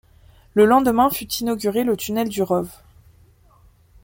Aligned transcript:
Le 0.55 0.65
lendemain 0.65 1.11
fut 1.11 1.25
inauguré 1.31 1.83
le 1.83 1.95
tunnel 1.95 2.27
du 2.27 2.41
Rove. 2.41 2.73